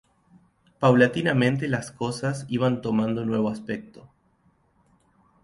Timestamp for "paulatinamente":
0.79-1.67